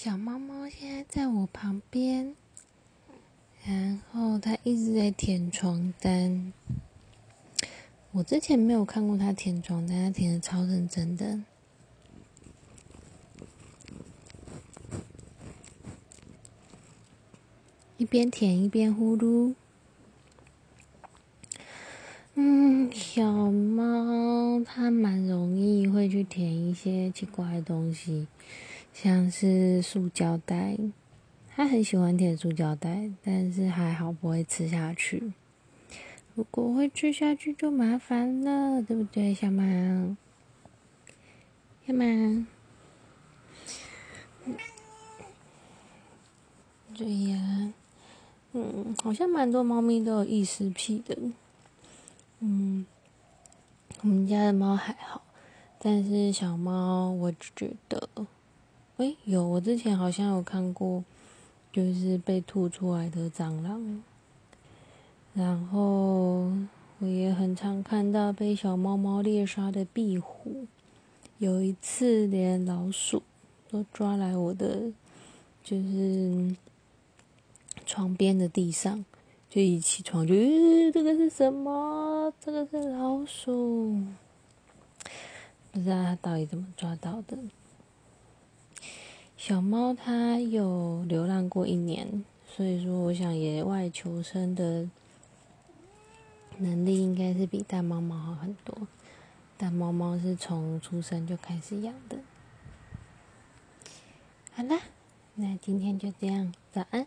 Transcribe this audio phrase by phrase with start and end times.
[0.00, 2.36] 小猫猫现在在我旁边，
[3.64, 6.52] 然后它一直在舔床单。
[8.12, 11.40] 我之前没有看过它舔床单，它舔的超认真的，
[17.96, 19.56] 一边舔一边呼噜。
[22.34, 28.28] 嗯，小猫它蛮容易会去舔一些奇怪的东西。
[28.92, 30.76] 像是塑胶袋，
[31.48, 35.32] 它很喜欢舔塑胶袋，但是还好不会吃下去。
[36.34, 39.64] 如果会吃下去就麻烦了，对不对，小猫？
[41.86, 42.04] 小猫，
[46.96, 47.72] 对呀，
[48.52, 51.16] 嗯，好像蛮多猫咪都有异食癖的。
[52.40, 52.86] 嗯，
[54.02, 55.22] 我们家的猫还好，
[55.80, 58.08] 但是小猫，我觉得。
[58.98, 61.04] 哎，有我之前好像有看过，
[61.72, 64.02] 就是被吐出来的蟑螂，
[65.32, 66.50] 然后
[66.98, 70.66] 我也很常看到被小猫猫猎杀的壁虎，
[71.38, 73.22] 有一次连老鼠
[73.70, 74.90] 都抓来我的，
[75.62, 76.56] 就是
[77.86, 79.04] 床边的地上，
[79.48, 80.34] 就一起床就，
[80.92, 82.32] 这个是什么？
[82.40, 84.02] 这个是老鼠，
[85.70, 87.38] 不知道它到底怎么抓到的。
[89.48, 94.86] 小猫它有流浪过一年，所以说我想野外求生的
[96.58, 98.76] 能力应该是比大猫猫好很多。
[99.56, 102.18] 大猫猫是从出生就开始养的。
[104.52, 104.80] 好啦，
[105.36, 107.06] 那今天就这样，早安。